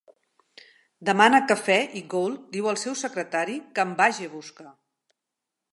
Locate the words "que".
3.75-3.87